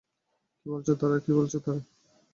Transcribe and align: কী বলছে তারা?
কী 0.59 0.67
বলছে 0.69 1.57
তারা? 1.61 1.81